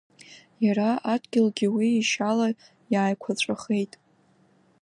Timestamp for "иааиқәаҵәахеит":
2.93-3.93